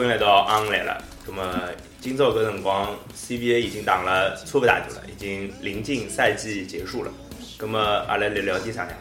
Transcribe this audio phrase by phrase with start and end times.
[0.00, 1.04] 欢迎来到昂来了。
[1.26, 1.60] 那么
[2.00, 7.12] 今朝搿辰光，CBA 已经打了差不多大久了，已经临近赛季结束了。
[7.58, 8.92] 那么阿拉来聊点啥呢？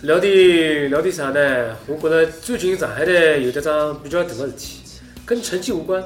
[0.00, 1.76] 聊点聊点啥呢？
[1.86, 4.80] 我觉着最近上海队有得桩比较大个事体，
[5.26, 6.02] 跟成绩无关，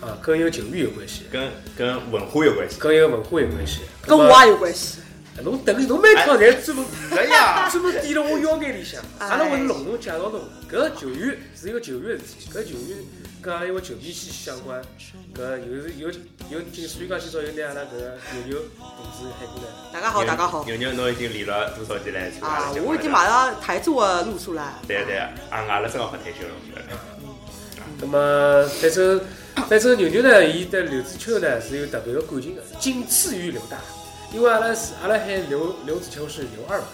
[0.00, 2.78] 啊，跟一个球员有关系，跟跟文化有关系。
[2.78, 3.80] 跟一个文化有关系。
[4.06, 5.00] 跟我也有关系。
[5.42, 9.02] 侬等侬每趟侪专门是呀，专门点了我腰眼里向。
[9.18, 10.40] 哎阿拉会隆重介绍侬，
[10.70, 12.98] 搿个球员是一个球员的事体，搿球员
[13.42, 14.80] 跟阿拉因为球迷息息相关。
[15.34, 16.14] 搿有有
[16.48, 19.92] 有今所以讲今朝有拿阿拉搿个牛牛同志喊过来。
[19.92, 20.64] 大家好，大家好。
[20.64, 24.74] 牛牛，侬已经练了多少集来参加阿啊我已经马上台座露出来。
[24.86, 25.16] 对对，
[25.50, 26.82] 阿阿拉正好好退休了，我觉得。
[28.00, 29.20] 那么反正
[29.68, 33.76] 反正牛牛呢，伊对刘子秋呢是有特别的感情的，仅次于刘大，
[34.32, 36.86] 因为阿拉是阿拉喊刘刘子秋是刘二嘛，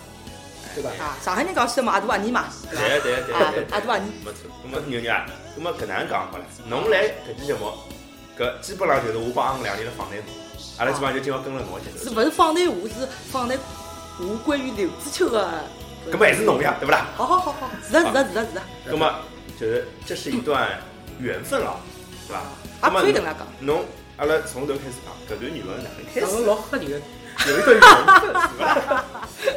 [0.74, 0.90] 对吧？
[1.00, 2.82] 啊，上海人讲起来嘛，阿大阿尼嘛，对吧？
[2.82, 4.12] 对对对啊对，阿大阿尼。
[4.24, 4.50] 没错。
[4.64, 7.72] 那么牛牛啊，那么搿能样讲好了，侬来搿期节目，
[8.38, 10.30] 搿基本上就是我帮昂两人的访谈部，
[10.78, 12.04] 阿拉基本上就今朝跟了侬的节奏。
[12.04, 12.94] 是勿是访谈我是
[13.30, 13.58] 访谈
[14.20, 15.64] 我关于刘子秋的？
[16.10, 17.06] 搿么还是侬呀，对不啦？
[17.16, 19.14] 好好好好，是的，是的，是的，是的，搿么
[19.60, 20.68] 就是这是一段
[21.18, 21.76] 缘分了，
[22.26, 22.42] 是吧？
[22.82, 23.46] 也可以搿能介讲。
[23.60, 23.84] 侬
[24.16, 26.44] 阿拉从头开始讲，搿段缘分哪能开始？
[26.46, 27.00] 老吓人的，
[27.46, 27.80] 有一段缘
[28.20, 29.04] 分，是吧？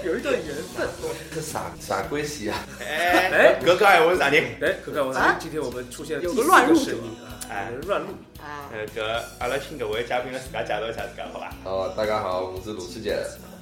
[0.04, 0.88] 有一段缘分。
[1.34, 2.58] 这啥啥关系啊？
[2.80, 4.44] 哎哎搿讲闲话是啥人？
[4.62, 8.08] 哎，看看我啊今天我们出现有个乱入者声音啊，哎乱入。
[8.40, 9.02] 啊，呃，搿
[9.40, 11.50] 阿拉请各位嘉宾来自家介绍一下自家，好吧？
[11.64, 13.18] 好，大家好，我是鲁世杰，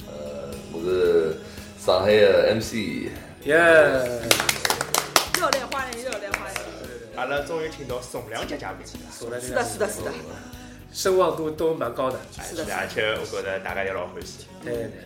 [0.08, 1.38] 呃，我是
[1.83, 3.09] 上海的 MC，
[3.44, 3.56] 耶，
[5.38, 6.61] 热烈欢迎，热烈欢迎。
[7.16, 9.42] 阿拉终于请到重量级嘉宾了。
[9.42, 10.11] 是的，是的，是的。
[10.94, 12.20] 声望度都蛮高的。
[12.38, 14.45] 哎是的而且我觉得大家也老欢喜。
[14.64, 15.04] 对对对对。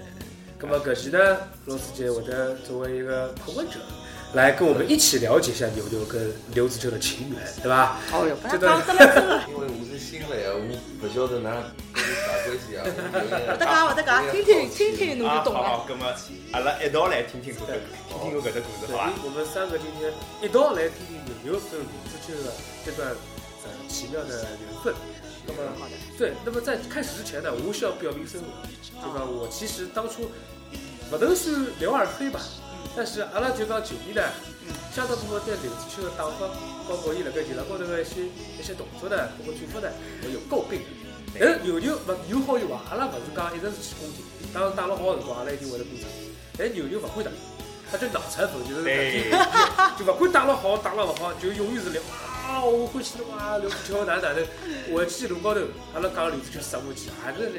[0.60, 3.74] 那么搿期呢，罗斯杰我的作为一个旁观者，
[4.34, 8.00] 来跟我们一起了解一下牛牛跟刘子秋的情缘，对吧？
[8.14, 8.80] 哦哟，这段。
[9.52, 10.64] 因为我是新来的，我
[11.02, 11.52] 不晓得哪
[12.00, 12.88] 是啥关系啊。
[12.88, 15.68] 勿得讲，勿得讲，听听听听侬啊，就懂了。
[15.68, 16.08] 好好，葛么
[16.54, 17.76] 阿拉一道来听听搿个，
[18.08, 22.54] 听听我搿只故事，好吧？，我们三个今天一道来听听牛牛跟刘子秋的
[22.86, 24.96] 这段呃奇妙的缘分。
[25.46, 28.50] 那么好的，对，那么在开始之前呢，我需要表明身份，
[29.02, 29.26] 对吧？
[29.26, 30.32] 我其实当初
[31.10, 32.40] 不都是刘二黑吧，
[32.96, 34.22] 但是阿拉就讲球迷呢，
[34.96, 36.48] 相当部分对刘子秋的打法，
[36.88, 38.24] 包括伊辣盖球场高头的一些
[38.60, 39.92] 一些动作呢，包括做法呢，
[40.24, 40.88] 我有诟病的。
[41.40, 44.24] 但是牛牛勿有好有坏，阿拉勿是讲一直是去攻击，
[44.54, 46.08] 当打了好的辰光，阿拉一定会得观察。
[46.58, 47.32] 但牛牛勿会打，
[47.92, 49.32] 他就脑残粉，就是对，
[49.98, 52.02] 就勿管打了好打了勿好，就永远是聊
[52.44, 54.46] 啊，我欢喜侬啊，刘子秋哪哪能？
[54.90, 55.62] 我记录高头，
[55.94, 57.32] 阿拉讲刘子秋啥问题啊？
[57.32, 57.50] 这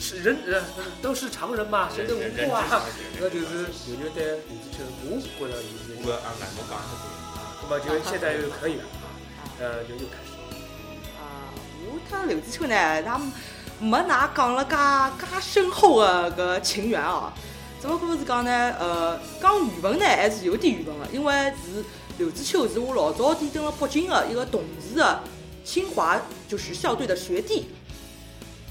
[0.00, 0.62] 是人呃
[1.00, 2.82] 都是常人嘛，谁都无过啊。
[3.18, 5.68] 那就是牛牛对刘子秋，我觉着有
[6.00, 6.84] 我些，啊，俺侬讲得
[7.62, 9.08] 那么就现在就可以了啊，
[9.60, 10.36] 呃，牛牛开始。
[11.16, 11.48] 啊，
[11.86, 13.18] 我和刘子秋呢，他
[13.80, 17.32] 没㑚讲了介介深厚的搿情缘哦。
[17.80, 21.84] 只不过是讲呢，呃，讲缘分呢还是有点缘分的，因为是
[22.18, 25.20] 刘子秋是我老早点登了北京的一个同事的
[25.64, 27.68] 清华就是校队的学弟，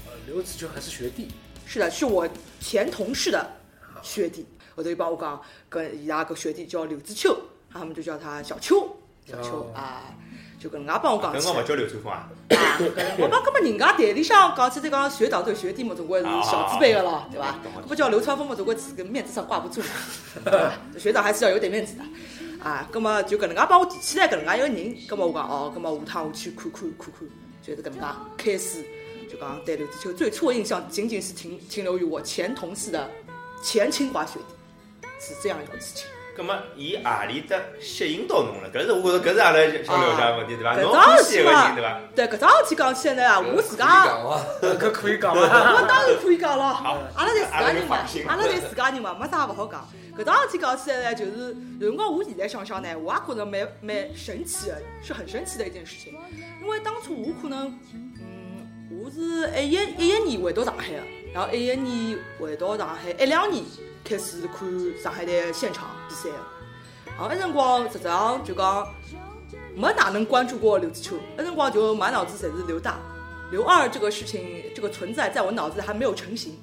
[0.06, 1.28] 呃，刘子秋还是学弟，
[1.64, 2.28] 是的，是我
[2.60, 3.50] 前同事的
[4.02, 4.46] 学弟。
[4.76, 7.34] 后头又帮我讲，跟伊拉个学弟叫刘子秋，
[7.72, 8.94] 他们就叫他小秋，
[9.24, 10.02] 小秋哦啊，
[10.60, 11.66] 就搿能介帮我讲起来搿辰光勿。
[11.66, 12.28] 叫刘春风啊？
[12.50, 12.78] 啊，
[13.18, 17.58] 我讲，搿么人家队里向讲起来讲学长对学弟嘛，总归是小字辈的咯，对吧？
[17.82, 19.82] 搿么叫刘川枫嘛，总归是个面子上挂不住，
[20.44, 20.74] 对吧？
[20.98, 22.04] 学长还是要有点面子的。
[22.68, 27.28] 啊，葛么就搿能介帮我提起来搿能介一个人，葛么我讲哦，葛么下趟我去看看看看，
[27.62, 28.06] 就是搿能介
[28.36, 28.84] 开始
[29.30, 33.10] 就讲对刘子秋最初的印象仅仅是停停留于我前同事的
[33.62, 34.38] 前清华学
[35.00, 36.06] 弟，是这样一个事情。
[36.38, 38.70] 葛么伊何里搭吸引到侬了？
[38.72, 40.76] 搿是我觉着搿是阿拉想了解个问题，对伐？
[40.76, 42.28] 搿侬欢喜一桩事体嘛个人，对伐？
[42.28, 44.06] 对，搿桩事体讲起来呢，啊我自家。
[44.78, 45.84] 搿可以讲 我吗？
[45.88, 46.64] 当然可以讲了，
[47.16, 47.96] 阿拉侪自家人嘛
[48.28, 49.84] 阿拉侪自家人嘛，没啥勿好讲。
[50.16, 56.14] 搿桩事体讲起来呢，就是有辰光我现在想想呢，我也觉着蛮蛮神奇的，是很神奇的一件事情。
[56.62, 61.02] 因为当初我可能，嗯，我是一一一一年回到上海的，
[61.34, 63.64] 然后一一年回到上海，一两年
[64.04, 66.36] 开始看上海的现场比赛的。
[67.06, 68.86] 然后那辰光实际上就讲
[69.74, 72.98] 没哪能关注过刘子秋，那辰光就满脑子侪是刘大、
[73.50, 76.58] 刘二这个事情这个存在，在我脑子里还没有成型。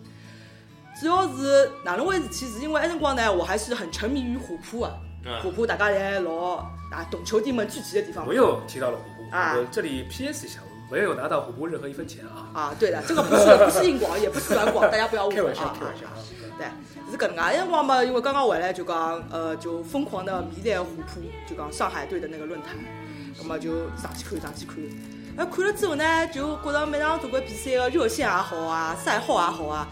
[1.00, 2.48] 主要是哪能回事体？
[2.48, 4.92] 是因为那辰光呢，我还是很沉迷于虎扑啊，
[5.42, 6.72] 虎嗯，扑大家侪老啊
[7.12, 8.34] 懂球帝们聚集的地方我。
[8.34, 15.76] 又提到了虎扑，啊我这里 PS 一下，我没有拿到虎扑任何一分钱啊，啊，对的，这个不是不是硬广，也不是软广，大家不要误开玩笑，会啊。
[15.80, 16.14] 开玩笑啊。
[16.58, 16.68] 对，
[17.12, 17.42] 是搿能介。
[17.42, 22.78] 那辰光嘛，因为刚刚回来就讲，呃，就疯狂的迷恋虎扑，就讲上海队的那个论坛。
[23.38, 24.76] 那么就上去看，上去看。
[25.36, 29.88] 那，看了之后呢，就觉着每场总归比赛个热线也好啊，赛后也好啊，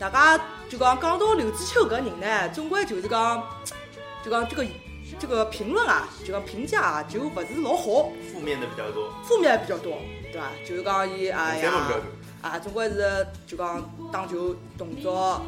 [0.00, 3.40] 大家就讲讲到刘志秋搿人呢，总归就是讲，
[4.24, 4.66] 就讲这个
[5.20, 9.96] 这个评论啊，就讲评价啊，就勿是老好，负面的比较多，负面比较多，
[10.32, 10.48] 对伐？
[10.66, 11.72] 就是讲伊哎呀。
[12.42, 13.80] 啊，总归是就讲
[14.10, 15.40] 打球动作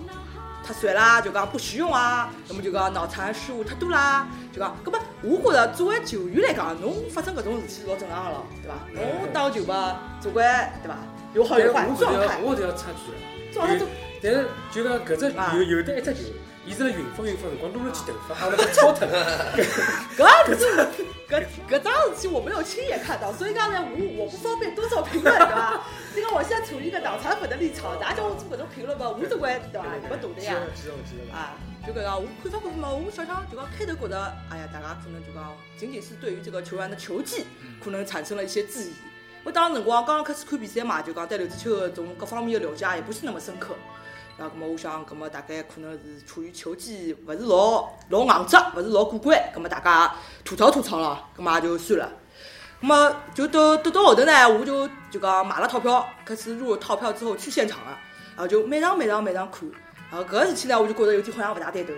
[0.64, 8.74] 太帅啦，就讲不实用啊，那么就讲脑残失误太多啦，就讲，搿么我觉着作为球员来讲，侬发生搿种事体是老正常个咯，对伐？
[8.94, 10.44] 侬打球吧，总归
[10.84, 10.96] 对伐？
[11.34, 13.18] 有好有坏，我状态，我搿条插句了。
[13.52, 13.84] 状态
[14.22, 16.20] 但是就讲搿只啊有有的一只球，
[16.66, 19.08] 伊是辣云风云风辰光撸了记头发，挨了个超疼。
[20.16, 25.80] 搿事体，搿搿桩事体我没有亲眼看到，所以讲呢，我我不方便多做评论，对伐？
[26.14, 29.86] 这个我现在处于一个脑残粉的立场，大家叫我做搿种评论嘛，我总归对伐？
[30.02, 30.56] 你们懂的呀。
[31.32, 31.52] 啊，
[31.86, 37.44] 就搿个我看法看法嘛，我想想就讲开头觉得，哎呀，大家可能就讲仅仅是对于这个球员的球技
[37.82, 38.92] 可能产生了一些质疑。
[39.42, 43.74] 我当时辰光刚刚开始看比赛嘛，就讲对刘志秋从各方面的了解也不是那么深刻。
[44.36, 50.12] 然后，咁么我想，咁么大概可能是处于球技勿是老老硬质，勿是老过关，咁么大家
[50.44, 52.08] 吐槽吐槽了，咁么也就算了。
[52.82, 57.98] 咁么就到到到后头呢，我就就讲买了套票，开始入了套票之后去现场了，
[58.34, 59.68] 然后就每场每场每场看。
[60.10, 61.92] 然后搿个事体呢，我就觉着有点好像勿大对头。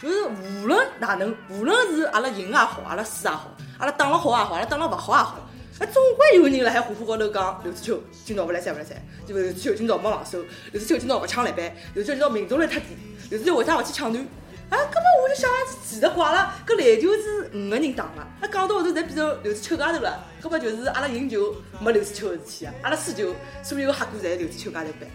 [0.00, 5.36] 就是无论哪能，无论是阿拉赢也好，阿拉输也好，阿拉打了好也好，阿拉打了勿好也好，
[5.80, 8.94] 哎，总归有人辣海虎虎高头讲刘志秋今朝勿来三勿来三，
[9.26, 10.38] 就刘志秋今朝没防守，
[10.72, 12.88] 刘志秋今朝勿抢篮板，刘志秋今朝命中率太低，
[13.30, 14.22] 刘志秋为啥勿去抢断？
[14.68, 15.50] 啊，根本我就想，
[15.82, 25.10] 其实怪了，搿篮球是五个人打嘛，那，讲到后头侪变成刘志秋家头了，根本就是阿拉赢球没刘志秋的事体啊，阿拉输球所有黑锅侪刘志秋家头背。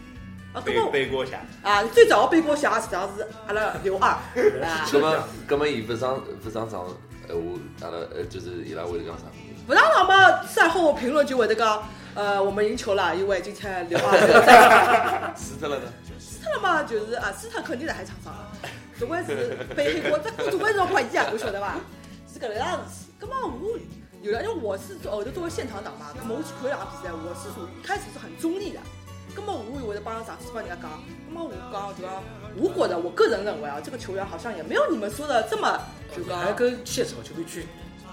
[0.51, 4.09] 啊，根背本背锅侠，啊，最早背锅侠实际上是阿拉刘二，
[4.65, 6.87] 啊，咁么那么伊不上勿上场，
[7.27, 9.25] 呃，我阿拉呃就是伊拉会得讲啥？
[9.65, 11.83] 不上场嘛，赛后评论就会得讲，
[12.13, 15.35] 呃，我们赢球了，因为今天刘二没有在场。
[15.35, 15.87] 输掉了的？
[16.19, 18.51] 斯特了嘛，就是啊，斯特肯定在海场上啊，
[18.99, 21.75] 总归是背黑锅，这我总归是要怪伊啊，侬晓得伐？
[22.31, 23.13] 是搿能样事体。
[23.19, 23.79] 葛末我
[24.21, 28.79] 有了，因为我是后头作为现场党嘛，葛末我去看两场比赛，我是属于一开始是很中立的。
[29.33, 32.21] 葛么我会得帮上去帮人家讲，葛么我讲就讲，
[32.55, 35.81] 我觉得我个人认为啊，这个球员好像也没有你们说的这么
[36.15, 37.65] 就还跟现场球迷去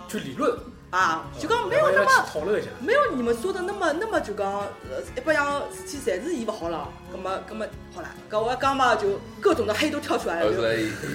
[0.09, 0.57] 去理论，
[0.93, 2.11] 啊，就讲没有那么。
[2.31, 2.71] 讨论一下。
[2.79, 10.61] 没有你们说的那么那么就讲，呃，一百样事体侪是伊勿好了，葛么葛么好了，搿我讲嘛就各种的黑都跳出来了，刘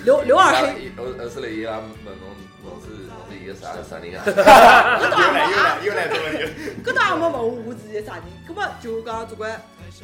[0.03, 2.25] 刘刘二黑，后后头来伊拉问侬
[2.63, 4.25] 侬是侬是伊个啥啥人啊？
[4.25, 9.47] 搿倒也没啊来，又来这个问题，搿倒也没问我我是些啥人，葛么就讲总归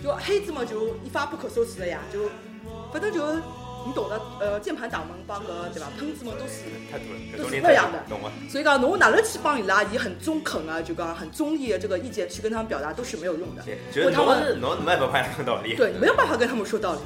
[0.04, 2.30] 就黑子嘛就一发不可收拾了呀，就
[2.92, 3.26] 反正就
[3.86, 6.64] 你懂得，呃，键盘党们帮个对吧，喷子们都是。
[6.92, 8.32] 太多了，都是那样的懂吗？
[8.50, 13.64] 所以讲，侬哪能去帮伊拉以很中肯啊，就讲很中立的这个意见去跟他们表达都是没有用的。
[13.92, 17.00] 就是他们侬是侬侬也不怕讲道理，对，没有办法跟他们说道理，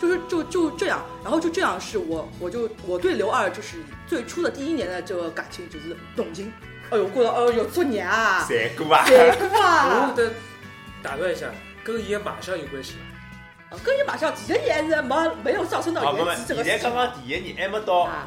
[0.00, 6.52] 就是就就这样，然后就这样是我我就我对刘二就是最初的第一年的这个感情就是动情，
[6.90, 9.04] 哎呦，过了哎呦作孽啊，谁过啊？
[9.06, 10.12] 谁过我啊？
[10.16, 10.30] 得
[11.02, 11.46] 打断一下，
[11.82, 13.00] 跟伊的马上有关系吗？
[13.74, 18.26] 啊跟伊马上第一年是没没有上升到颜值，这个现在刚刚第一年还没到啊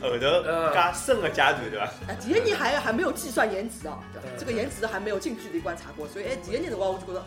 [0.00, 1.84] 后头加深个阶段，对伐？
[1.84, 3.98] 啊，第一年还还没有计算颜值哦，
[4.38, 7.22] 这个颜值还没有近距离观察过，所以哎，第一年的话我就觉得，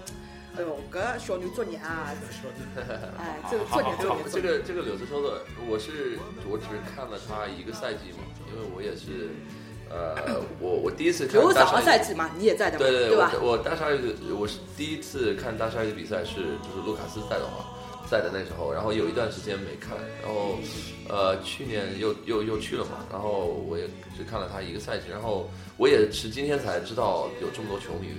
[0.57, 2.09] 哎呦，搿小牛作孽啊，
[3.19, 4.23] 哎， 这个作孽作孽。
[4.31, 6.17] 这个这个柳子说的，我是
[6.49, 9.29] 我只看了他一个赛季嘛，因为我也是，
[9.93, 13.31] 呃，我我第一次看有上个大鲨鱼赛季嘛，你也在的嘛，对对对，吧？
[13.41, 17.65] 我我大鲨鱼的我是第一次看大鲨鱼的比赛是就是卢卡斯在的话
[18.09, 20.57] 在的那时候，然后有一段时间没看，然后
[21.09, 23.85] 呃去年又又又去了嘛，然后我也
[24.17, 28.09] 只看了他一个赛季，然后我也是今天才知道有这么多球迷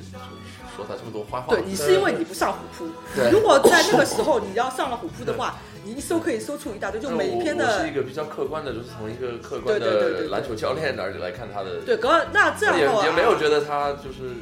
[0.77, 1.55] 说他这么多坏话。
[1.55, 14.35] 对你是因为你不上虎扑，对如果在那个时候你要上了虎扑的话，你一搜可以搜出一大堆，就每一篇的我是一个比较客观的，就是从一个客观对对对对对的篮球教练那儿来看他的，对，搿那这样也的话也没有觉得他就是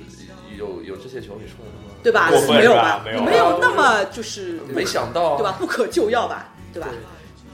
[0.56, 2.30] 有有这些球迷说的那么对吧？
[2.30, 3.02] 过分没有吧吧？
[3.04, 5.56] 没有没有那么就是没想到，对吧？？
[5.58, 6.48] 不可救药吧？
[6.72, 6.88] 对吧？
[6.90, 6.98] 对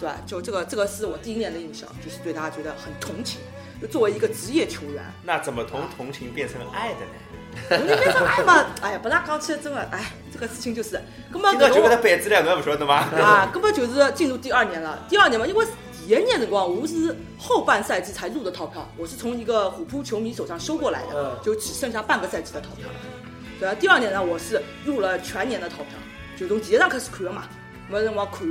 [0.00, 0.16] 对吧？
[0.26, 3.40] 就这个这个是我第一年的印象，就是对他觉得很同情。
[3.80, 7.12] 就作为一个职业球员，那怎么从同情变成爱的呢？
[7.71, 11.00] 我那边说哎嘛，哎呀，本来讲起来真的，哎，这个事情就是，
[11.33, 12.95] 根本就搿只板子了，侬还不晓得吗？
[13.21, 14.99] 啊，根本就是进入第二年了。
[15.09, 22.95] 第二年嘛，因为第一年辰光我是后半赛季才入的套票，我是从一个虎扑球迷手上收过来的嗯，就只剩下半个赛季的套票了。
[23.61, 25.99] 对啊，第二年呢，我是入了全年的套票，
[26.37, 27.45] 就从第一场开始看了嘛，
[27.88, 28.49] 没辰光看。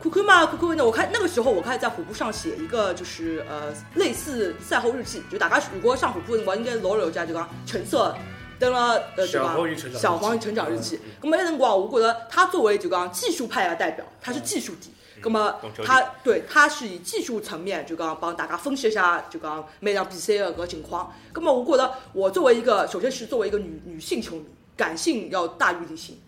[0.00, 8.14] 看看嘛，看看那我看那个时候我开始在虎扑上写一个就是呃类似赛后日记，就大家如果上虎扑的辰光应该老了解就讲橙色。
[8.58, 9.54] 登了呃，对小吧
[9.98, 11.00] 小黄鱼成长日记。
[11.22, 14.90] 那么那辰光，我觉得他作为就讲技术派的代表，他是技术底。
[15.22, 21.10] 那么他对他是以技术层面就讲帮大家分析一下就讲每场比赛的搿情况。
[21.34, 24.44] 那么我觉得我作为一个，首先是作为一个女女性球迷，
[24.76, 26.18] 感性要大于理性。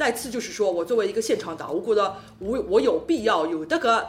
[0.00, 4.02] 再次就是说我作为一个现场党，我觉得我我有必要有这个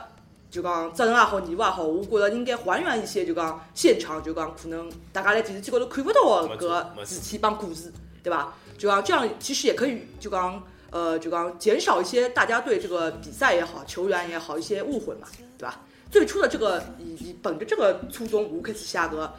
[0.50, 7.92] 就讲责任也好，义务也好，我觉得应该还原一些就讲现场就讲可能大家在电视机高头看不到的没错搿事体帮故事，
[8.24, 8.56] 对吧？
[8.78, 15.82] 就讲这样其实也可以就讲呃就讲减少一些大家对这个比赛也好、球员也好一些误会嘛，对吧？
[16.10, 19.30] 最初的这个以以本着这个初衷，我开始下个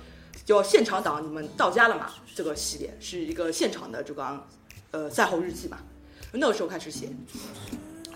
[0.44, 2.10] 叫现场党，你们到家了嘛？
[2.34, 4.46] 这个系列是一个现场的就讲
[4.90, 5.78] 呃赛后日记嘛。
[6.32, 7.08] 那个时候开始写，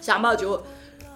[0.01, 0.61] 写嘛就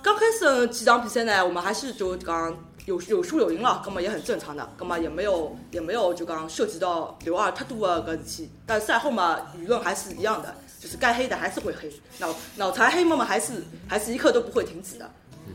[0.02, 8.50] 刚开始几场比赛呢，我们还是就讲有有输有赢了，那么也很正常的，那么也没有也没有就讲涉及到刘二太多的个事体。
[8.66, 15.10] 但赛后嘛，舆论还是一样的，就是该黑的还是会黑，脑脑残黑嘛嘛还是还是一刻都不会停止的，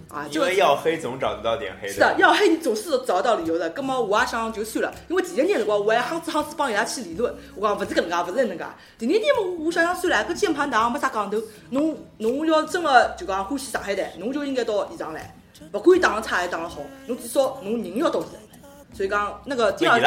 [0.10, 3.70] 啊，这个因为要黑总找得到点黑的是的，要黑你总是找得到理由的。
[3.72, 8.66] 葛么我也想就算了，因为第一年辰光我还夯哧夯哧帮伊拉去理论，我讲勿是搿能介，勿是搿能介。
[8.98, 15.36] 第二年嘛，我想想算了，搿键盘党没啥讲头，侬侬要真个就讲欢喜上海队，侬就应该到现场来，
[15.72, 18.46] 勿管伊打得差还是打得好，侬至少侬人要到现场来。
[18.94, 20.00] 所以讲那个第二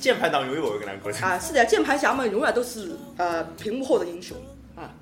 [0.00, 1.24] 键盘党永远不会跟咱过去。
[1.24, 4.36] 啊，是的，键盘侠们永远都是呃屏幕后的英雄
[4.76, 4.94] 啊。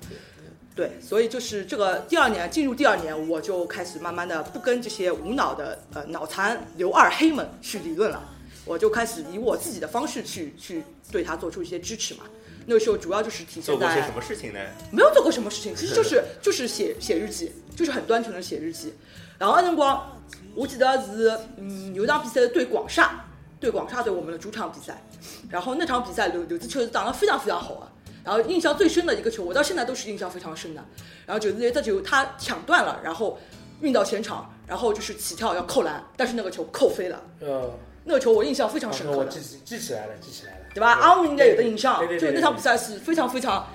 [0.75, 8.21] 对，所以就是这个第二年进入第二年，我就开始慢慢的不跟这些无脑的呃脑残刘二黑们去理论了，
[8.65, 12.25] 我就开始以我自己的方式去去对他做出一些支持嘛。
[12.65, 14.59] 那个时候主要就是体现在做过些什么事情呢？
[14.91, 18.93] 没有做过什么事情，其实就 是就是写写日记，就是很单纯的写日记。
[19.37, 20.19] 然后那辰光，
[20.55, 23.23] 我记得是嗯有一场比赛是对广厦，
[23.61, 25.01] 对广厦对我们的主场比赛，
[25.49, 27.91] 然后那场比赛刘刘志秋是打得非常非常好啊。
[28.25, 30.83] 然后印象最深的一个球，我到现在都是印象非常深的。
[31.27, 33.39] 然后就是这球他抢断了，然后
[33.81, 37.21] 运到前场，然后就是起跳要扣篮，但是那个球扣飞了。
[37.39, 37.71] 呃，
[38.03, 39.17] 那个球我印象非常深刻的。
[39.19, 40.93] 我记起记起来了，记起来了，对吧？
[40.93, 43.67] 阿武应该有的印象，对对对对就那场比赛是非常非常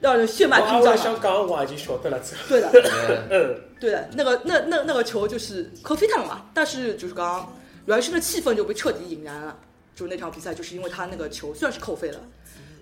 [0.00, 0.96] 让人血脉我喷张的。
[0.96, 2.70] 想讲，我已经晓得了，对的，
[3.30, 7.50] 嗯，对的，那个那那那个球就是扣飞他了嘛，但是就是刚
[7.86, 9.56] 原先的气氛就被彻底引燃了。
[9.94, 12.18] 就那场比赛，就是因为他那个球虽然是扣飞了，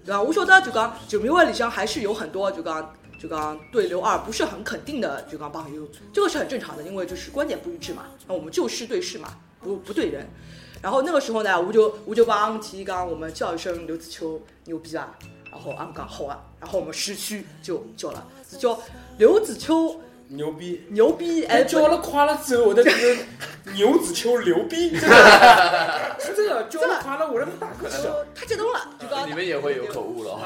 [0.05, 0.21] 对吧？
[0.21, 8.07] 我晓得就讲球迷会里向还是有很多就讲就讲对刘二不是很肯定的就讲朋友，这个是很正常的，因为就是观点不一致嘛。
[8.27, 9.29] 那我们就事对事嘛，
[9.61, 10.29] 不不对人。
[10.83, 15.17] 然后那个时候呢，我就我就帮阿姆提讲，我们叫一声刘子秋牛逼啊，
[15.51, 18.77] 然后阿姆讲好啊，然后我们市区就叫了，是叫
[19.19, 20.01] 刘子秋
[20.33, 20.85] 牛逼。
[20.89, 23.23] 牛逼，哎，叫了夸了之后，我的这个
[23.75, 28.03] 牛子球牛逼，这 个是这个叫了快了，我的大可笑。
[28.03, 30.39] 就太激动了，就讲你们也会有口误了。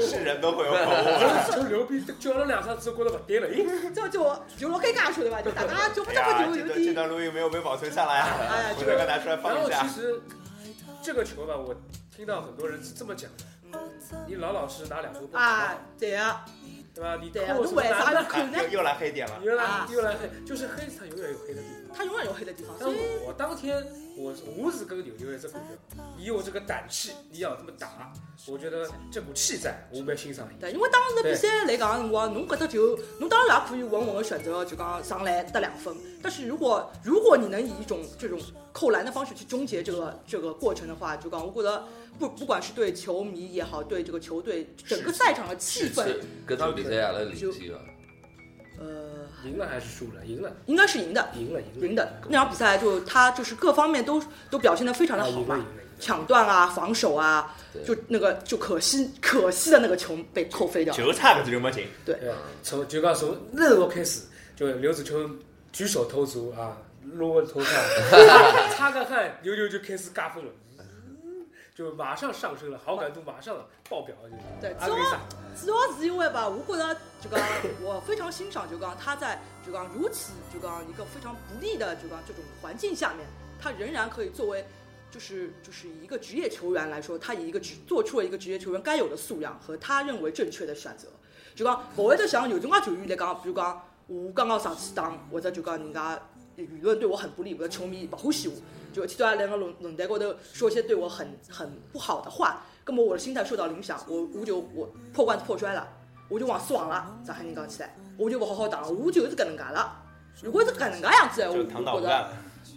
[0.00, 1.18] 是人都会有口误。
[1.18, 4.24] 牛子球牛逼，叫了两声之后觉得不对了，咦，这就
[4.58, 8.28] 就老尴尬说的吧，就大家 就不这么就有这段这，段录音没有被保存下来啊！
[8.50, 10.00] 哎呀我再跟拿出来放一下然后其。
[10.00, 10.20] 实
[11.02, 11.74] 这个球吧，我
[12.14, 13.30] 听到很多人是这么讲
[13.72, 13.78] 的：
[14.26, 16.44] 你老老实实拿两球啊，，对呀，
[16.96, 17.18] 对吧？
[17.20, 17.54] 你对啊？
[18.62, 19.38] 又又来黑点了。
[19.42, 21.85] 又来啊又来黑，就是黑它永远有黑的地方。
[21.94, 23.84] 他永远有黑的地方，但所以我当天
[24.16, 28.12] 我我是跟牛牛一只股票，你有这个胆气，你要这么打，
[28.48, 30.58] 我觉得这股气在，我蛮欣赏你。
[30.60, 38.40] 对，因为当时比赛来讲的辰光，侬搿只球，侬当然也可以稳稳的选择就讲上来得两分，但是如果如果你能以一种这种
[38.72, 41.84] 扣篮的方式去终结这个这个过程的话，就讲我觉得
[42.18, 47.80] 不不管是对球迷也好，对这个球队整个赛场的气氛，是搿场比赛阿拉领先了，呃，
[49.46, 50.24] 赢了还是输了？
[50.26, 51.28] 赢了，应该是赢的。
[51.34, 55.64] 赢了，赢了，赢的那场比赛就他就是各方面都都表现的非常的啊好嘛。
[55.98, 61.02] 抢断啊、防守啊，就那个就可惜可惜的那个球被扣飞掉了。
[61.02, 62.14] 就差个就没进，对，
[62.62, 64.20] 从就讲从那时候开始，
[64.54, 65.26] 就刘子秋
[65.72, 66.76] 举手投足啊，
[67.14, 67.72] 落头上，
[68.76, 70.65] 擦个汗，牛牛就开始嘎分了，嗯
[71.76, 73.54] 就马上上升了，好感度马上
[73.90, 75.20] 爆表，就是对主要，
[75.60, 77.38] 主要是因为吧，我觉得就讲
[77.82, 83.26] 我非常欣赏就讲他在就讲如此就讲一个非常不利的就讲这种环境下面，
[83.60, 84.64] 他仍然可以作为
[85.10, 91.08] 就是就是以一个职业球员来说，他以一个职做出了一个职业球员该有的素养和他认为正确的选择。
[91.54, 96.18] 就讲勿会得像有种介球员来讲，比如讲我刚刚上去打，或者就讲人家
[96.56, 98.54] 舆论对我很不利，或者球迷不欢喜我，
[98.96, 105.86] 就一天到晚两个论论坛高头说一些对我很很不好的话，那么我的心态受到影响，我我就我破罐子破摔了，
[106.30, 107.14] 我就往失望了。
[107.22, 110.02] 上海人讲起来，我就不好好打了，我就是搿能介了。
[110.42, 112.28] 如果是搿能介样子，就我我觉着。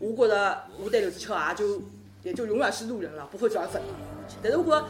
[0.01, 1.81] 我觉得我对刘子秋啊，就
[2.23, 3.87] 也就永远是路人了，不会转粉了。
[4.43, 4.85] 但是如果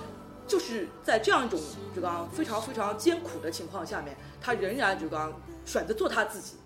[0.47, 1.59] 就是在这样一种
[1.95, 5.31] 就讲非常非常艰苦的情况下面，他仍然就讲
[5.63, 6.57] 选择做他自己，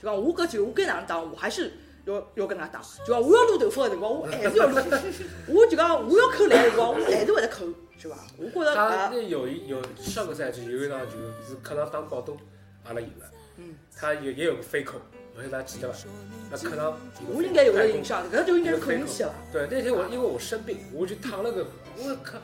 [0.00, 1.72] 就讲我搿就我该哪能打，我还是
[2.04, 2.80] 要要跟他打。
[3.06, 4.76] 就讲我要撸头发的辰光，我还是要撸；
[5.48, 7.66] 我就讲我要扣篮的辰光，我还是会得扣，
[7.98, 8.18] 是吧？
[8.38, 11.12] 我觉着他啊那，有一有上个赛季有一场球
[11.48, 12.36] 是客场打广东，
[12.84, 13.26] 阿拉赢了。
[13.56, 14.98] 嗯，他也也有个飞扣，
[15.36, 15.94] 我现在记得吧。
[16.50, 16.98] 那客场
[17.32, 19.34] 我应该有个印象，搿就应该是扣运气了。
[19.52, 21.64] 对，那天我因为我生病，我就躺了个，
[21.96, 22.38] 我靠，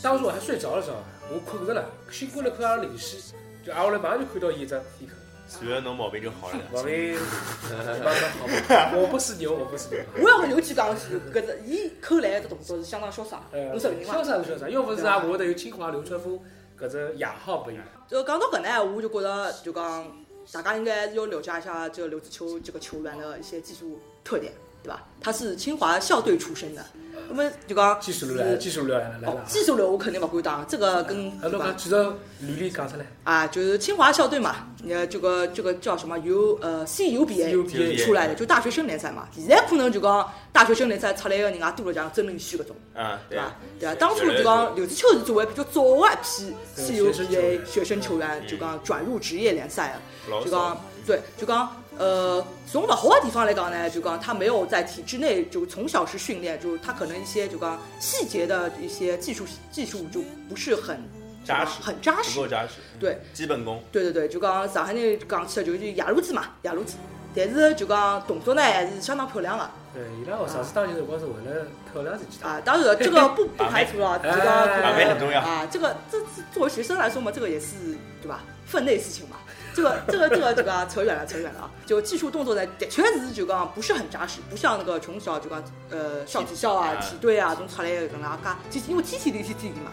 [0.00, 1.02] 当时我还睡着了，知道吧？
[1.32, 3.20] 我困着了，醒过来看阿拉领先，
[3.64, 5.12] 就挨下来马上就看到伊只飞扣，
[5.46, 6.58] 随后侬毛病就好了。
[6.72, 8.92] 毛病慢慢好吧。
[8.96, 10.00] 我不是牛，我不是牛。
[10.22, 14.24] 我要跟刘去讲是，搿只伊扣篮的动作是相当潇洒，呃侬承认伐潇？
[14.24, 16.40] 洒是潇洒，要不是啊，我得有清华流川枫
[16.80, 17.84] 搿只雅号不一样。
[18.08, 20.06] 就讲到搿呢，我就觉得就讲
[20.50, 24.52] 大家应该要了解一下这个刘子秋这个球员的一些技术特点，
[24.82, 25.04] 对吧？
[25.20, 26.84] 他是清华校队出身的，
[27.28, 29.44] 那么就讲技术流来了，技术流来了，来哦了。
[29.46, 31.76] 技术流我肯定勿敢当，这个跟啊，侬对吧讲？
[31.76, 33.06] 几个履历讲出来。
[33.22, 39.28] 啊，就是清华校队嘛，呃，这个这个叫什么 U 呃 CUBA 出来的，就大学生联赛嘛。
[39.32, 43.56] 现在可能就讲大学生联赛出来的人也多了，像曾林旭搿种，啊，对对吧？
[43.78, 43.94] 对啊？
[43.94, 49.96] 当初就讲刘子秋是作为比较早的一批对学生球 CUBA 学生球员，就讲转入职业联赛
[50.44, 51.68] 就讲对，就讲
[51.98, 61.00] 呃，从勿好的地方来讲呢，就讲他没有在体制内就从小是训练，就他可能一些就讲细节的一些技术技术就不是很
[61.44, 62.48] 扎实很扎实不够。
[62.48, 62.74] 扎实。
[63.00, 63.82] 对基本功。
[63.90, 66.96] 对对对，就讲上海人讲起来就是野路子嘛，野路子。
[67.34, 72.50] 但是就讲动作呢还是相当漂亮的对，伊拉学上次打球辰光是为了漂亮才去打。
[72.50, 72.60] 啊。
[72.62, 77.74] 当然这个不 不排除了，就讲可把能妹很重要啊，这个这这作为学生来说嘛，这个也是
[78.20, 78.40] 对吧？
[78.66, 79.36] 分内事情嘛。
[79.74, 81.70] 这个这个这个这个扯远了，扯远了啊！
[81.86, 89.90] 就技术动作呢，的确是就讲不是很扎实，不像那个从小就讲呃上体校啊、啊体队啊，从出来的搿能介，其实因为天天练天天练嘛，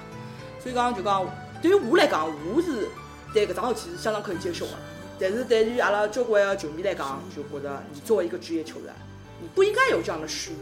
[0.61, 1.25] 所以讲就讲
[1.61, 2.89] 对于我来讲，我是
[3.33, 4.73] 对搿桩事体是相当可以接受的。
[5.19, 8.93] 但是对于阿拉交关的球迷来讲，就觉得你作为一个职业球员，
[9.41, 10.55] 你不应该有这样的失误。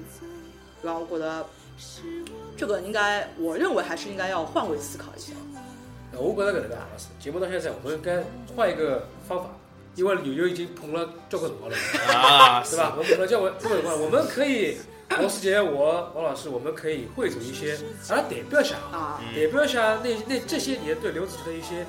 [0.83, 1.45] 然后我觉得
[2.55, 5.33] 这个应该，我认为还是应该要换位思考一下。
[6.13, 8.23] 我觉得搿能介老师，节目到现在我们应该
[8.55, 9.49] 换一个方法，
[9.95, 11.77] 因为牛牛已经捧了交关辰光了，
[12.13, 12.93] 啊，对吧？
[12.97, 14.77] 我们捧了交关交关辰光，我们可以，
[15.09, 17.77] 王世杰，我王老师，我们可以汇总一些
[18.09, 21.85] 阿拉代表一下，啊，嗯代表一下那那这些年对刘子成的一些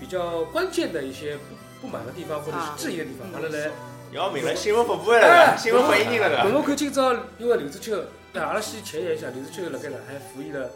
[0.00, 1.36] 比较关键的一些
[1.80, 3.70] 不不满的地方或者是质疑的地方，阿拉来。
[4.12, 6.48] 要命了，新闻发布会了个，新闻发言人了我。
[6.48, 7.98] 们看今朝，因为刘子秋，
[8.32, 10.70] 那阿拉先前言一下，刘子秋辣盖上海服役了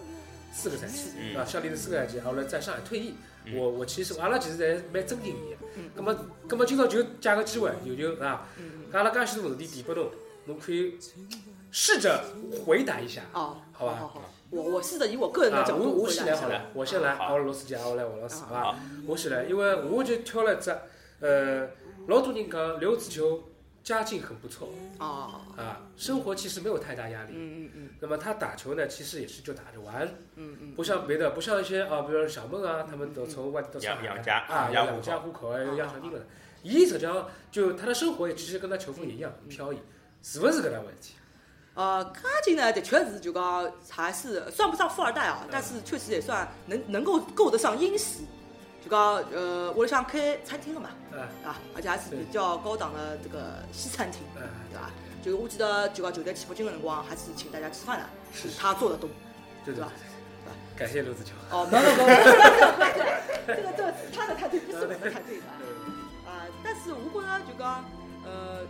[0.52, 3.14] 四个赛季，对伐，效力了四个赛季，后来在上海退役。
[3.46, 5.56] 嗯我我其实阿拉其实侪蛮尊敬伊的。
[5.74, 6.14] 嗯咁么
[6.46, 10.10] 咁么今朝就借个机会，有就啊，嗯，阿拉介许多问题提拨侬，
[10.44, 10.98] 侬可以
[11.70, 12.22] 试着
[12.66, 13.22] 回答一下。
[13.32, 18.78] 哦，好吧好好，我我试着以我个人的啊，角我我度回答一下先来好了，我先来，好好，罗斯杰，我来王老师，好吧？
[19.06, 20.76] 我先来，因为我就挑了一只，
[21.20, 21.66] 呃，
[22.08, 23.42] 老多人讲刘子球
[23.82, 24.68] 家境很不错。
[24.98, 27.32] 啊，啊，生活其实没有太大压力。
[27.34, 27.88] 嗯嗯嗯。
[28.00, 34.94] 那么他打球呢，其实也是就打着玩，嗯嗯，不像别的，不像一些啊，比如说小孟啊，他们都从外地到上海养养家啊，养户口。
[34.96, 36.20] 养家糊口，还有养小人了。
[36.62, 39.78] 伊实际上就他的生活也其实跟他球风也一样飘逸，
[40.22, 41.14] 是不是搿能问题？
[41.74, 48.26] 呃，家境呢，的确是就讲还是算不上富二代啊，但是确实也算能能够够得上英系，
[48.82, 54.90] 就讲呃，我想开餐厅的嘛，啊啊，而且还是比较高档的这个西餐厅，啊，对吧？
[55.22, 59.08] 就我记得就讲球队去北京的辰光，还是请大家吃饭的，是他做的多。
[59.64, 59.92] 对对对吧
[60.46, 61.32] 对，感谢刘子乔。
[61.50, 65.44] 哦，没有没有没有，这个这个他的团队不是我的团队的
[66.24, 66.48] 啊。
[66.64, 67.84] 但是我觉得就讲，
[68.24, 68.64] 呃，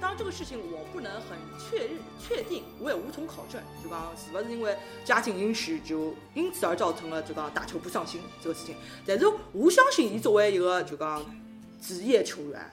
[0.00, 8.76] 当然这个事情我不能很确认确定，我也无从考证，就讲是不是因为家境殷实，就因此而造成了就讲打球不上心这个事情。
[9.06, 11.24] 但是我相信，你作为一个就讲
[11.80, 12.70] 职业球员。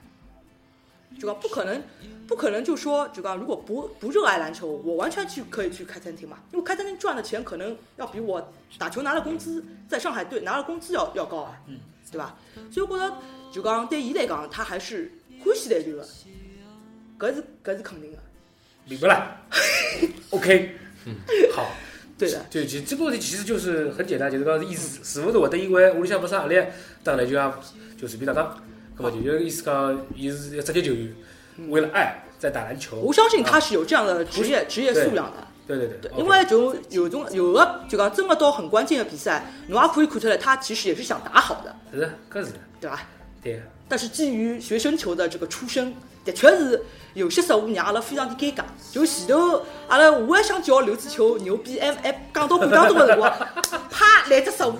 [1.19, 1.83] 就讲不可能，
[2.25, 11.77] 不可能就说就讲如果不不热爱篮球，我完全去可以去开餐厅嘛，因为开餐厅赚的钱可能要比我打球拿的工资在上海队拿了工资要要高啊，嗯，
[12.09, 12.37] 对吧？
[12.71, 13.17] 所以我觉得
[13.51, 15.11] 就讲对伊来讲，他还是
[15.43, 16.07] 欢喜篮球的，
[17.21, 18.17] 搿是搿是肯定的，
[18.85, 19.37] 明白了。
[20.31, 20.71] OK，
[21.05, 21.13] 嗯，
[21.53, 21.67] 好。
[22.17, 22.43] 对的。
[22.49, 26.55] 就其实这个问题其实就是很简单，就是讲意思是勿是会得因为屋里向没啥压力，
[27.03, 27.59] 当然就讲
[27.95, 28.57] 就随便打打。
[28.97, 31.13] 那么就有意思讲，伊是一职业球员，
[31.69, 32.97] 为了爱在打篮球。
[32.97, 43.07] 我相信他是有这样的职业职业素养的，对对对对，因为就有种有的就讲真的到很关键的比赛，侬也可以看出来，他其实也是想打好的，是搿是对吧？
[43.43, 43.61] 对。
[43.91, 46.81] 但是基于学生球的这个出身，的确是
[47.13, 48.63] 有些失误让阿拉非常的尴尬。
[48.89, 53.29] 就前头阿拉我还想叫刘子球牛逼，还还讲到半当中的辰光，
[53.91, 54.75] 啪来只失误，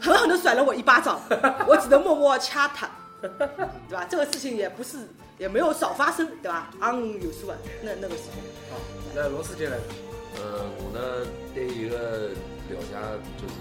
[0.00, 1.20] 狠狠的甩了我一巴掌，
[1.66, 2.88] 我只能默默掐他，
[3.20, 3.28] 对
[3.90, 4.06] 吧？
[4.08, 4.98] 这个事情也不是
[5.36, 6.70] 也没有少发生，对吧？
[6.78, 8.38] 昂有数啊，那那个时候。
[8.70, 8.80] 好，
[9.16, 9.76] 那罗斯杰来，
[10.36, 12.28] 呃，我呢对一个
[12.70, 12.94] 了解
[13.36, 13.54] 就是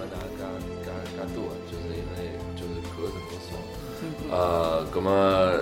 [0.00, 0.40] 没哪介
[0.80, 3.52] 介介多，就是因为就是看的辰光少。
[4.32, 5.60] 呃，葛么，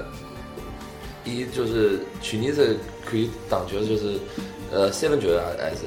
[1.24, 4.16] 伊就是去年子可以打球，就是
[4.70, 5.82] 呃三分球还还是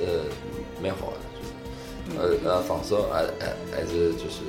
[0.84, 4.44] 蛮好的，就是呃呃防守还还还是就是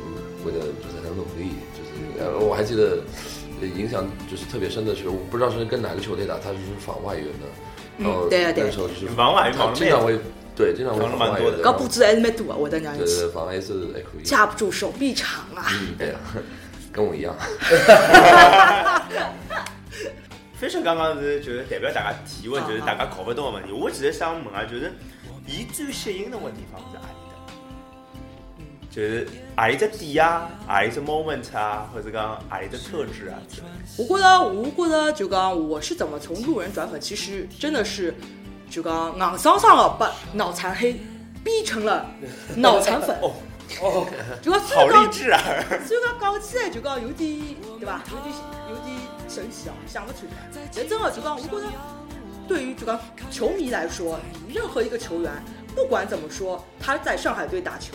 [0.00, 2.98] 嗯为了就是很努力，就是呃我还记得
[3.60, 7.46] 影响就是特别深的球，我不知道是跟哪个球队打，他是防外援的。
[7.98, 10.18] 然后嗯对啊对啊那时候就是防外援他防得经常会
[10.56, 14.22] 对经常会防得蛮多的防外援搿步子还是蛮多啊，会得让人气，对对，防 A 是还可以。
[14.22, 15.66] 架不住手臂长啊。
[15.72, 16.20] 嗯，对啊，
[16.92, 17.34] 跟我一样。
[20.56, 23.72] 飞车刚刚是就是代表大家提问，啊就是大家搞不懂的问题。
[23.72, 24.92] 我其实想问啊，就是
[25.46, 27.34] 伊最吸引侬个地方是阿里搭？
[28.88, 34.04] 就是阿里只点啊，阿里只 moment 啊，或者讲阿里只特质啊之类的。
[34.08, 38.14] 我觉得，我觉得就讲我是怎么从路人转粉，其实真的是
[38.74, 41.00] 就讲硬生生的把脑残黑
[41.44, 42.04] 逼成了
[42.56, 43.16] 脑残粉。
[43.22, 43.30] 哦，
[43.80, 44.04] 哦，
[44.42, 45.40] 就讲虽好励志啊！
[45.86, 47.40] 虽然讲讲起来就讲有点
[47.78, 48.34] 对吧，有点
[48.68, 50.50] 有点神奇啊，想不出来。
[50.74, 51.62] 但真的就讲，我觉得
[52.48, 52.98] 对于就讲
[53.30, 54.18] 球迷来说，
[54.52, 55.30] 任何一个球员，
[55.76, 57.94] 不管怎么说，他在上海队打球，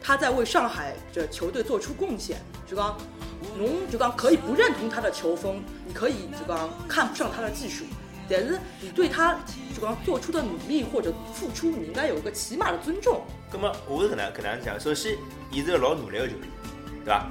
[0.00, 2.96] 他在为上海这球队做出贡献，就讲
[3.58, 7.84] 侬就讲可以不认同他的球风，你可以就讲看不上他的技术，
[8.32, 9.34] 但是你对他
[9.74, 13.22] 就讲做出的努力或者付出，你应该有一个起码的尊重。
[13.52, 15.16] 那么我是搿能搿能样讲，首先，
[15.50, 16.48] 伊是个老努力个球员，
[17.04, 17.28] 对伐？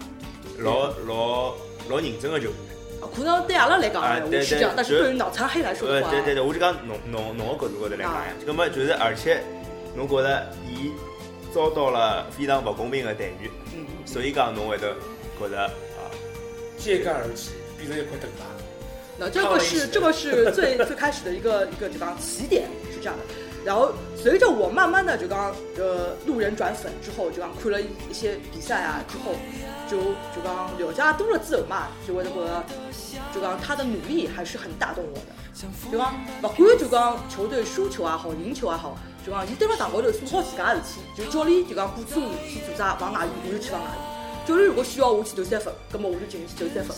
[0.59, 1.55] 老老
[1.89, 2.53] 老认真个球员。
[3.01, 9.41] 啊可能对阿拉来讲啊对对我是这样，但是对于脑残黑来说的，话，呃对对对，我就讲侬侬侬个角度高头来讲呀，那么就是而且
[9.95, 10.91] 侬觉着伊
[11.51, 14.95] 遭到了非常勿公平的待遇，嗯，所以讲侬会得
[15.39, 16.05] 觉着啊，
[16.77, 18.45] 揭竿而起，变成一块灯吧。
[19.21, 23.23] 那这个是这个是最最开始的一个一个就刚起点是这样的，
[23.63, 29.35] 然后随着我慢慢的就刚呃路人转粉之后，就刚看了一一些比赛啊之后，
[29.87, 29.97] 就
[30.35, 32.63] 就刚了解多了之后嘛，就会觉得
[33.31, 35.25] 就刚他的努力还是很打动我的。
[35.91, 44.10] 就讲不管就讲球队输球也好，赢球也好，就讲伊蹲辣场高头做好自家的事体，就教练就讲鼓吹我去做啥往外移，我就去往外移。
[44.45, 46.97] 教练如果需要我去投三分，那么我就进去投三分。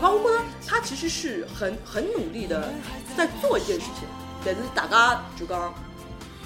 [0.00, 2.72] 然后我觉得他其实是很很努力的
[3.16, 4.08] 在做一件事情，
[4.44, 5.74] 但是大家就讲，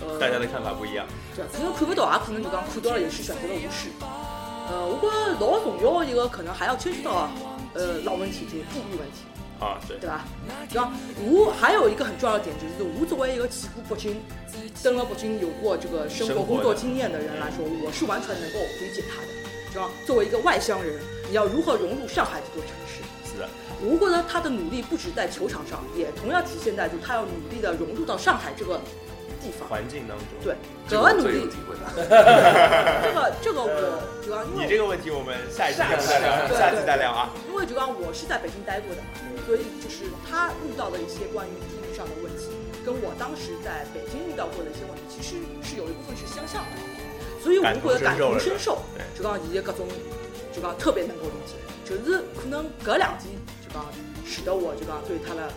[0.01, 1.07] 呃，大家的看法不一样。
[1.37, 3.89] 对，可能看不到，也可能就讲看到了，也是选择了无视。
[4.69, 7.31] 呃，我觉得老重要的一个可能还要牵涉到
[7.75, 9.23] 呃老问题，就是地域问题。
[9.61, 10.25] 啊，对，对吧？
[10.75, 10.91] 然后
[11.23, 14.21] 我还有一个很重要的点就是，我作为一个去过北京、
[14.83, 19.42] 登了北京有过这个生活工作经验的人来说，我是完全能够理解他的。
[20.07, 23.03] 作为一个外乡人，你要如何融入上海这座城市？
[23.33, 23.49] 是的，
[23.83, 28.79] 吴国呢他的努力不止在球场上，也同样体现在就他要努力的融入到上海这个
[29.41, 29.67] 地方。
[29.69, 30.27] 环境当中。
[30.45, 30.55] 对，
[30.87, 31.49] 这个我格外努力。
[31.97, 37.31] 这个这个我主要因为你这个问题我们下一期再聊，下下期再聊啊。
[37.49, 39.09] 因为主要我是在北京待过的嘛，
[39.47, 42.53] 所以就是他遇到的一些关于地域上的问题，
[42.85, 46.77] 跟我当时在北京遇到过的一些问题，其实是有一部分是相像的，
[47.43, 48.79] 所以我觉得感同身受，
[49.17, 49.87] 就讲伊各种
[50.53, 53.35] 就讲特别能够理解，就是可能搿两点
[53.67, 53.85] 就讲
[54.25, 55.51] 使得我就讲对他的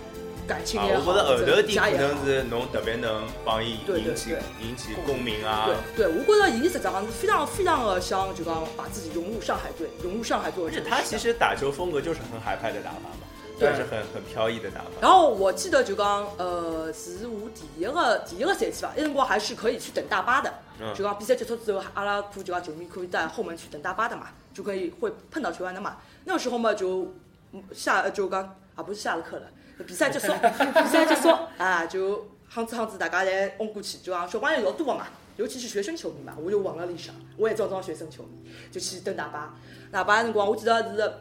[0.47, 5.69] 感情啊，也好，我觉得后头点可能是侬特别能帮伊引起引起共鸣啊。
[5.95, 13.27] 对对，我觉得伊实际上是非常非常的想就讲把自己融入上海队，融入上海作为而且他其实打球风格就是很海派的打法嘛，
[13.59, 14.85] 对就是很很飘逸的打法。
[15.01, 20.51] 然后我记得就讲，呃，是我第一个第一个赛季吧，那辰光还是可以去等大巴的。
[20.79, 25.97] 嗯就讲比赛结束之后，阿拉可就讲球迷可以在后门去等大巴的嘛，就可以会碰到球员的嘛。
[26.25, 27.13] 那个时候嘛，就
[27.53, 28.43] 嗯下呃就讲
[28.75, 29.47] 啊，不是下了课了，
[29.85, 35.07] 比赛结束， 比赛结束啊，就夯子夯子大家侪嗡过去，就讲小朋友老多嘛，
[35.37, 39.55] 尤其是学生球迷嘛，我就忘了里向，我也装装学生球迷，就去等大巴。
[39.91, 41.13] 大巴辰光，我记得是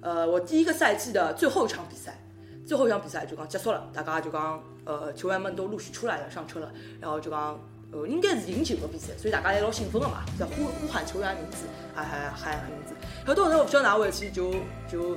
[0.00, 2.18] 呃我第一个赛季的最后一场比赛。
[2.64, 7.58] 最后一场比赛就讲结束了，大家就讲呃球员们都陆续出来了，上车了，然后就讲
[7.92, 12.94] 呃应该是赢球的比赛，所以大家也老兴奋的嘛，在呼呼喊球员名字，还还还喊名字。
[13.26, 14.50] 后头呢，我不晓得哪回去就
[14.90, 15.16] 就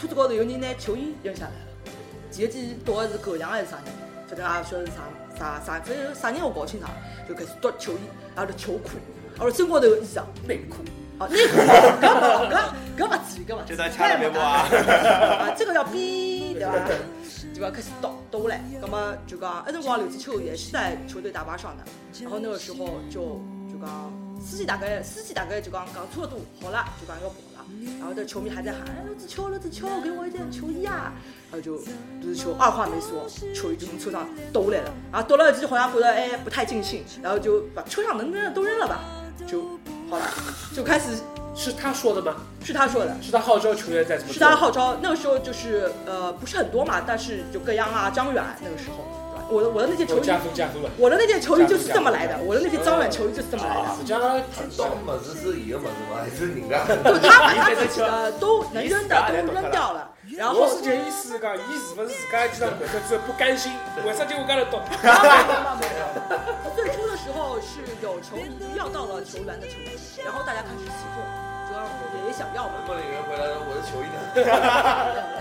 [0.00, 1.56] 车子高头有人拿球衣扔下来了，
[2.32, 3.84] 第一记倒个是狗粮还是啥人，
[4.26, 4.98] 反正也不晓得是啥
[5.38, 6.90] 啥啥，反正啥人我搞不清爽，
[7.28, 8.00] 就开始夺球衣，
[8.34, 8.90] 然后球裤，
[9.36, 10.82] 然后身高头的衣裳内裤，
[11.20, 11.58] 哦，内裤
[12.02, 12.04] 搿
[12.50, 12.54] 搿
[12.98, 13.76] 搿勿至于，搿勿至于。
[13.76, 14.66] 这段掐了别播啊！
[15.46, 16.72] 啊，这个要逼，对吧？
[17.56, 17.70] 就要？
[17.70, 21.84] 开始倒倒下来，那么就讲，那辰光刘志秋也是在球队大巴上的，
[22.22, 27.66] 然后那个时候就就讲，司机大概司机大概就讲讲差不多好了，就讲要跑了，
[27.98, 31.12] 然后这球迷还在喊刘志秋，刘志秋，给我一件球衣啊！
[31.50, 31.76] 然后就
[32.20, 39.00] 刘志秋二话没说，球衣就从车上抖下来了，然后抖了几好像觉得哎不太尽兴，然后就把车上能扔的都扔了吧，
[39.46, 39.62] 就
[40.08, 40.26] 好了，
[40.74, 41.18] 就开始
[41.56, 42.36] 是他说的吗？
[42.62, 43.16] 是他说的。
[43.22, 44.48] 是他号召球员在怎么是做？
[44.48, 49.44] 他号召，那个时候就是呃不是很多嘛，但是就葛阳啊、张远那个时候，对吧？
[49.48, 50.30] 我的我的那件球衣。
[50.98, 53.96] 我的那件球衣就是这么来的，我的那件张远球衣就是这么来的。
[53.96, 54.38] 实际上他
[54.76, 56.20] 到么子是伊个么子吗？
[56.22, 56.84] 还是人家？
[56.86, 63.72] 就他把他自己的都能扔的都扔掉了，然后罗世杰意思是讲，伊是不是自家去上搿只之后不甘心？
[64.04, 64.82] 为啥就我刚才懂？
[66.76, 71.22] 最初的时候是有球迷要到了球员的球衣，然后大家开始起哄，
[72.26, 72.82] 也想要嘛。
[72.86, 74.18] 梦里人回来了，我的球衣呢？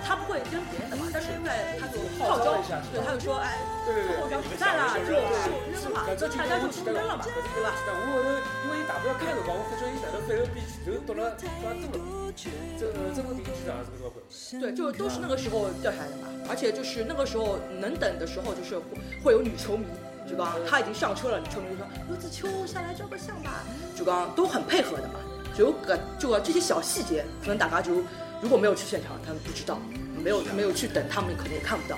[0.06, 2.62] 他不会跟别人的嘛，但是因为他就号召，
[2.94, 7.74] 对，他就说，哎，对对对后脚比赛了，就就扔了嘛，就大家就都扔了嘛，对吧？
[7.86, 8.30] 但我后头
[8.66, 11.50] 因为伊大不了开辰光，我发觉伊哪能反而比前头读了抓
[11.82, 12.34] 多了。
[12.36, 14.22] 这个这个第一局长是搿个会。
[14.60, 18.84] 对，就都是那个时候掉下来的嘛，而且就是那个时候能等的时候，就是会
[19.24, 19.86] 会有女球迷，
[20.30, 23.64] 就刚他已经上车了，女球迷就说刘子秋下来照个相吧，
[23.96, 25.20] 就刚都很配合的嘛，
[25.58, 27.94] 就个就个这些小细节，可能大家就
[28.42, 29.80] 如果没有去现场，他们不知道，
[30.24, 31.98] 没有没有去等，他们可能也看不到。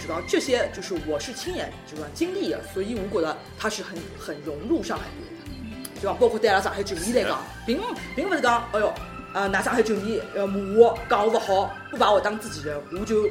[0.00, 6.00] 就讲这些，就是我是亲眼就讲经历的，所以我觉得他是很很融入上海队的。
[6.00, 7.80] 就讲包括对阿拉上海球迷来讲，并
[8.14, 8.92] 并不是讲，哎哟，
[9.32, 13.22] 啊，拿上海球迷呃骂我讲我不好，不把我当自己人，我就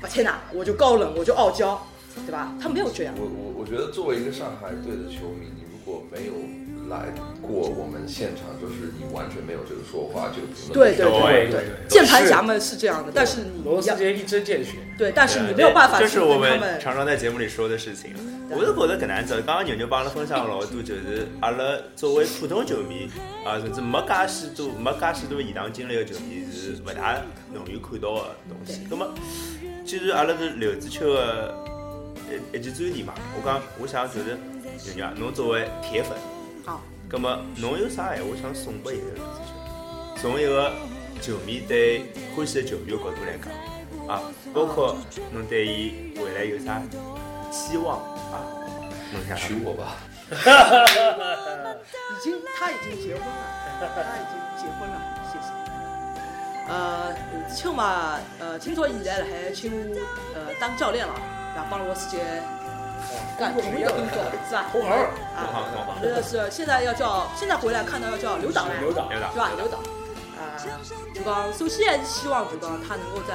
[0.00, 1.78] 不睬他，我就高冷，我就傲娇，
[2.24, 2.50] 对吧？
[2.58, 3.14] 他没有这样。
[3.18, 6.32] 我我我觉得作为一个上海队的球迷，你如果没有
[6.88, 10.72] 来过我们现场，就是你完全没有这个说话这个评论。
[10.72, 14.72] 对对对对，键盘侠们是这样的，但是你要罗世杰一针见血。
[14.96, 16.58] 对，但是你没有办法这是我们。
[16.58, 18.14] 们常常在节目里说的事情。
[18.48, 23.10] 我是觉得搿能子，刚刚牛牛帮阿拉分享了老多，就是阿拉作为普通球迷
[23.44, 27.20] 啊，甚至没介许多没介许多现场经历的球迷是勿大
[27.52, 28.86] 容易看到的东西。
[28.88, 29.12] 那么，
[29.84, 31.52] 既然阿拉是刘志秋的
[32.52, 34.38] 一一记专题嘛，我讲我想就是
[34.84, 36.12] 牛牛啊，侬作为铁粉，
[37.08, 39.04] 好，那么侬有啥闲话想送拨伊个？
[40.20, 40.72] 从一个
[41.20, 43.52] 球迷对欢喜的球迷的角度来讲，
[44.08, 44.96] 啊，包括
[45.32, 46.82] 侬对伊未来有啥
[47.50, 47.98] 期望
[48.32, 48.42] 啊？
[49.12, 49.96] 侬想娶我吧。
[52.10, 53.30] 已经他已经结婚了，
[53.80, 54.94] 他已经结婚了，
[55.32, 55.46] 谢谢。
[56.68, 59.94] 呃，刘志秋嘛，呃，听说现在辣海青湖
[60.34, 61.14] 呃当教练了，
[61.54, 62.18] 然后帮罗世杰
[63.38, 64.66] 干同一个工作，是吧？
[64.72, 69.50] 同行同行同啊，行这个是现在要叫，现在回来看到要叫刘导了，刘导刘导是吧？
[69.56, 69.78] 刘导，
[70.38, 70.56] 啊，
[71.14, 73.34] 就讲首先还是希望就讲他能够在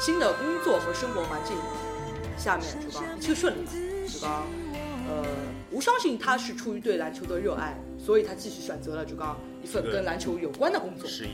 [0.00, 1.56] 新的工作和生活环境
[2.36, 3.70] 下面就讲一切顺利嘛，
[4.08, 4.30] 就讲
[5.08, 5.24] 呃，
[5.70, 11.30] 我相信他是出于对篮球的热爱，所以他继续选择了就讲一份跟篮球有关的工作，事业，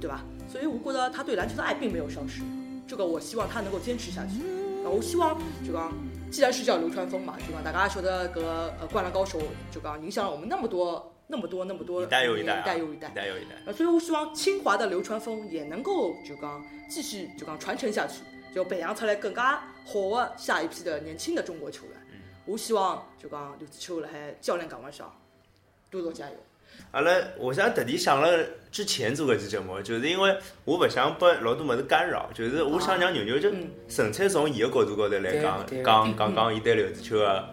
[0.00, 0.24] 对吧？
[0.50, 2.40] 所以我觉得他对篮球的爱并没有消失，
[2.88, 4.42] 这个我希望他能够坚持下去。
[4.82, 5.92] 那，我希望就讲，
[6.30, 9.38] 既然是叫流川枫嘛，就讲大家晓得搿个呃《灌篮高手》
[9.72, 13.14] 就讲影响了我们那么多、那么多、那么多一代又一代啊，一代又一代一。
[13.14, 13.56] 代又一代。
[13.66, 18.22] 呃，所以我希望清华的流川枫也能够就讲继续就讲传承下去，
[18.54, 21.96] 就培养出来更加好的下一批的年轻的中国球员。
[22.46, 25.12] 我希望就讲刘子秋辣海教练岗位上
[25.90, 26.32] 多多加油。
[26.92, 33.68] 阿拉，我想特地想了之前做搿期节目，就是因为我勿想拨老多物事干扰，就是我想让牛牛就嗯。
[33.88, 37.44] 纯粹从伊个角度高头来讲讲讲讲伊对刘子秋个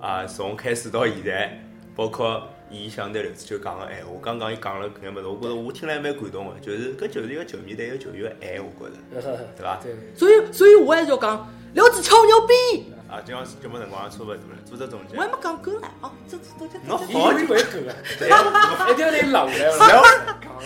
[0.00, 1.62] 啊，从开始到现在，
[1.94, 9.80] 包括伊想对刘子秋讲个闲话，刚刚伊讲了搿眼物事，我觉着我听了还蛮感动个，就是搿就是一个球迷对一个球员个爱，我觉着， 对伐？
[9.82, 15.20] 对，所以，所以我还是要讲刘子秋牛逼，啊，今朝节目辰光也差不多了，做只总结我。
[15.20, 16.10] 还没讲够呢哦！
[16.26, 17.94] 这这这这伊侬好以为够了，
[18.88, 19.76] 一定要来老来了。
[19.84, 20.56] 然后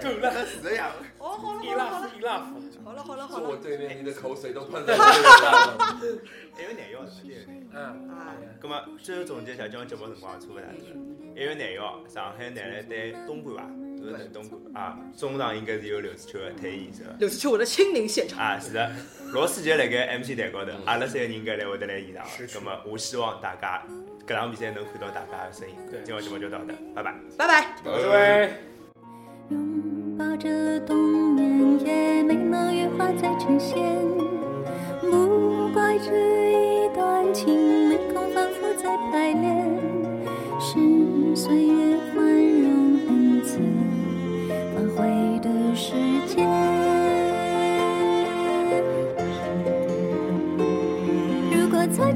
[0.00, 0.88] 够了，是这样。
[1.18, 2.08] 哦，好了好了，好了。
[2.08, 2.46] 好了。
[2.84, 5.76] 好了好了好坐我了，对面，你的口水都喷在我脸上。
[6.54, 7.34] 还有男要的，还有
[7.72, 7.74] 男。
[7.74, 10.66] 嗯，啊，那么最后总结一下，今朝节目辰光也差勿多了。
[11.34, 13.66] 还有男要，上海男篮对东莞伐？
[14.32, 17.14] 都是啊，中场应该是有刘志秋的退役是吧？
[17.18, 18.90] 刘子秋我的亲临现场，啊，是的，
[19.32, 22.30] 罗世杰辣盖 MC 台高头，阿拉三个人应该来会得来现场的。
[22.30, 23.82] 是是咁么我希望大家
[24.26, 25.76] 搿场比赛能看到大家的身影。
[25.90, 27.14] 对今朝节目就到这，拜拜。
[27.36, 27.74] 拜拜。
[27.84, 28.50] 各位。
[29.50, 30.96] 拥抱着冬
[31.34, 34.19] 眠，也没能羽化再成仙。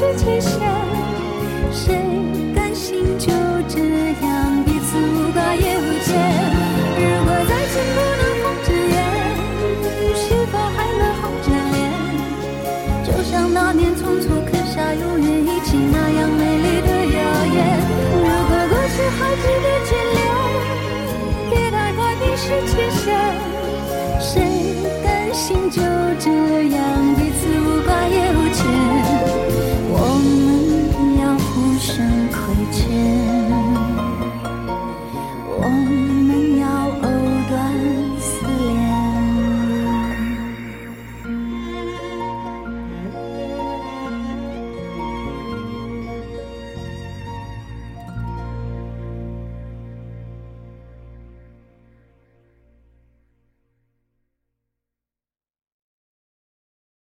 [0.00, 0.89] 快冰释